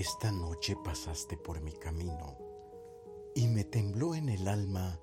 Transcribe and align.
Esta 0.00 0.32
noche 0.32 0.76
pasaste 0.76 1.36
por 1.36 1.60
mi 1.60 1.74
camino 1.74 2.38
y 3.34 3.48
me 3.48 3.64
tembló 3.64 4.14
en 4.14 4.30
el 4.30 4.48
alma 4.48 4.98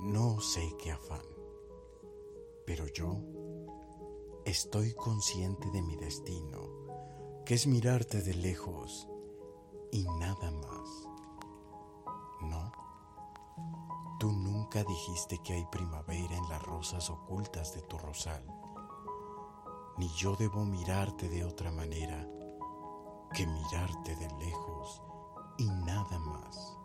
no 0.00 0.40
sé 0.40 0.74
qué 0.76 0.90
afán. 0.90 1.24
Pero 2.66 2.88
yo 2.88 3.16
estoy 4.44 4.92
consciente 4.94 5.70
de 5.70 5.82
mi 5.82 5.94
destino, 5.94 7.44
que 7.46 7.54
es 7.54 7.68
mirarte 7.68 8.22
de 8.22 8.34
lejos 8.34 9.08
y 9.92 10.02
nada 10.18 10.50
más. 10.50 11.08
No, 12.40 12.72
tú 14.18 14.32
nunca 14.32 14.82
dijiste 14.82 15.38
que 15.44 15.52
hay 15.52 15.66
primavera 15.66 16.36
en 16.36 16.48
las 16.48 16.60
rosas 16.60 17.08
ocultas 17.08 17.72
de 17.72 17.82
tu 17.82 17.98
rosal, 17.98 18.44
ni 19.96 20.08
yo 20.16 20.34
debo 20.34 20.64
mirarte 20.64 21.28
de 21.28 21.44
otra 21.44 21.70
manera 21.70 22.28
que 23.34 23.46
mirarte 23.48 24.14
de 24.14 24.28
lejos 24.38 25.02
y 25.58 25.68
nada 25.68 26.18
más. 26.20 26.78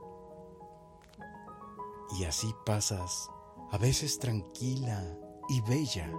Y 2.17 2.23
así 2.23 2.53
pasas, 2.65 3.29
a 3.71 3.77
veces 3.77 4.17
tranquila 4.17 5.15
y 5.47 5.61
bella, 5.61 6.11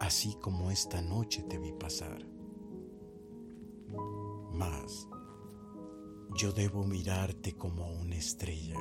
así 0.00 0.36
como 0.36 0.70
esta 0.70 1.02
noche 1.02 1.42
te 1.42 1.58
vi 1.58 1.72
pasar. 1.72 2.24
Mas 4.52 5.08
yo 6.36 6.52
debo 6.52 6.84
mirarte 6.84 7.56
como 7.56 7.90
una 7.90 8.14
estrella 8.14 8.80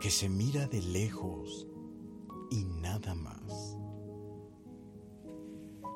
que 0.00 0.10
se 0.10 0.28
mira 0.28 0.66
de 0.66 0.82
lejos 0.82 1.66
y 2.50 2.64
nada 2.64 3.14
más. 3.14 3.78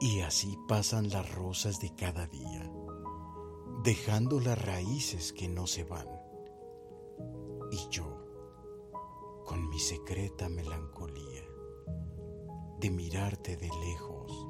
Y 0.00 0.20
así 0.20 0.56
pasan 0.66 1.10
las 1.10 1.30
rosas 1.34 1.78
de 1.80 1.94
cada 1.94 2.26
día 2.26 2.70
dejando 3.84 4.40
las 4.40 4.58
raíces 4.64 5.34
que 5.34 5.46
no 5.46 5.66
se 5.66 5.84
van. 5.84 6.08
Y 7.70 7.86
yo, 7.90 8.06
con 9.44 9.68
mi 9.68 9.78
secreta 9.78 10.48
melancolía, 10.48 11.42
de 12.80 12.90
mirarte 12.90 13.58
de 13.58 13.68
lejos 13.68 14.48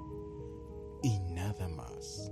y 1.02 1.18
nada 1.18 1.66
más. 1.68 2.30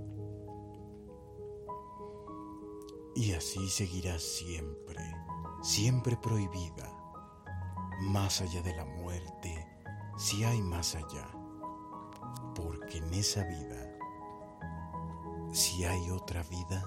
Y 3.15 3.33
así 3.33 3.69
seguirás 3.69 4.23
siempre, 4.23 5.03
siempre 5.61 6.15
prohibida, 6.15 6.89
más 7.99 8.39
allá 8.39 8.61
de 8.61 8.75
la 8.77 8.85
muerte, 8.85 9.67
si 10.17 10.45
hay 10.45 10.61
más 10.61 10.95
allá, 10.95 11.29
porque 12.55 12.99
en 12.99 13.13
esa 13.13 13.43
vida 13.43 13.82
si 15.53 15.85
hay 15.85 16.09
otra 16.09 16.41
vida, 16.43 16.83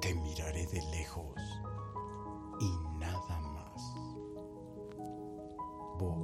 te 0.00 0.14
miraré 0.14 0.66
de 0.66 0.80
lejos 0.90 1.36
y 2.58 2.98
nada 2.98 3.40
más. 3.52 3.94
Vos 5.98 6.16